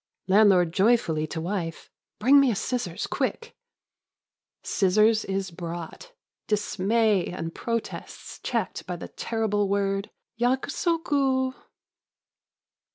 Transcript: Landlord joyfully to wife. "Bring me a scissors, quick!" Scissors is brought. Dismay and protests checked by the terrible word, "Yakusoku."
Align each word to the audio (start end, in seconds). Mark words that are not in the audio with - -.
Landlord 0.25 0.73
joyfully 0.73 1.27
to 1.27 1.39
wife. 1.39 1.91
"Bring 2.17 2.39
me 2.39 2.49
a 2.49 2.55
scissors, 2.55 3.05
quick!" 3.05 3.55
Scissors 4.79 5.23
is 5.25 5.51
brought. 5.51 6.11
Dismay 6.47 7.27
and 7.27 7.53
protests 7.53 8.39
checked 8.39 8.87
by 8.87 8.95
the 8.95 9.09
terrible 9.09 9.69
word, 9.69 10.09
"Yakusoku." 10.39 11.53